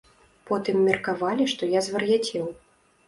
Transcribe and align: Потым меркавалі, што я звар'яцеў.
Потым 0.49 0.79
меркавалі, 0.87 1.49
што 1.53 1.71
я 1.77 1.85
звар'яцеў. 1.89 2.45